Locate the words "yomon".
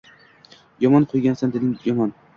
0.85-1.05, 1.91-2.21